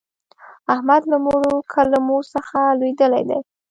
[0.73, 3.39] احمد له مړو کلمو څخه لوېدلی دی.